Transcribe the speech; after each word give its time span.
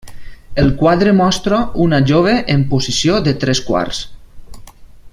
El 0.61 0.71
quadre 0.79 1.11
mostra 1.17 1.59
una 1.85 1.99
jove 2.13 2.33
en 2.55 2.65
posició 2.75 3.23
de 3.29 3.37
tres 3.45 3.63
quarts. 3.71 4.05